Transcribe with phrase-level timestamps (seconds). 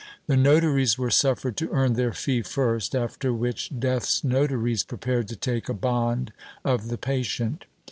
[0.15, 5.27] * The notaries were suffered to earn their fee first, after which death's notaries prepared
[5.27, 6.33] to take a bond
[6.65, 7.65] of the patient.